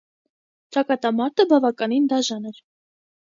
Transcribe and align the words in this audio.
Ճակատամարտը 0.77 1.45
բավականին 1.53 2.09
դաժան 2.13 2.49
էր։ 2.53 2.61